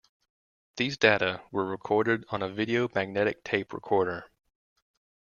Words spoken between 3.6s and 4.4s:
recorder.